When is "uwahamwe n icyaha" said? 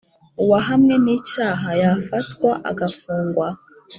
0.43-1.69